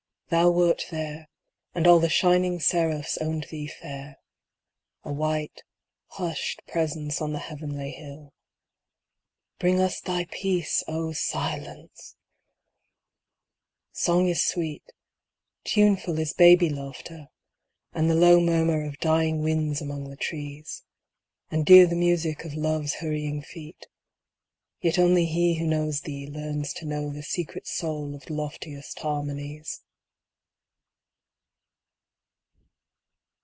Thou 0.31 0.49
wert 0.49 0.85
there, 0.91 1.27
And 1.75 1.85
all 1.85 1.99
the 1.99 2.07
shining 2.07 2.61
seraphs 2.61 3.17
owned 3.17 3.47
thee 3.51 3.67
fair 3.67 4.15
—■ 5.05 5.09
A 5.09 5.11
white, 5.11 5.63
hushed 6.07 6.61
Presence 6.67 7.21
on 7.21 7.33
the 7.33 7.39
heavenly 7.39 7.91
hill. 7.91 8.31
Bring 9.59 9.81
us 9.81 9.99
thy 9.99 10.27
peace, 10.31 10.85
O 10.87 11.11
Silence! 11.11 12.15
Song 13.91 14.29
is 14.29 14.41
sweet; 14.41 14.93
Tuneful 15.65 16.17
is 16.17 16.31
baby 16.33 16.69
laughter, 16.69 17.27
and 17.91 18.09
the 18.09 18.15
low 18.15 18.39
Murmur 18.39 18.85
of 18.85 18.97
dying 18.99 19.41
winds 19.43 19.81
among 19.81 20.09
the 20.09 20.15
trees. 20.15 20.85
And 21.49 21.65
dear 21.65 21.85
the 21.85 21.95
music 21.97 22.45
of 22.45 22.53
Love's 22.53 22.93
hurrying 22.93 23.41
feet; 23.41 23.85
Yet 24.79 24.97
only 24.97 25.25
he 25.25 25.55
who 25.55 25.67
knows 25.67 25.99
thee 25.99 26.25
learns 26.25 26.71
to 26.75 26.85
know 26.85 27.09
The 27.09 27.21
secret 27.21 27.67
soul 27.67 28.15
of 28.15 28.29
loftiest 28.29 28.99
harmonies. 28.99 29.81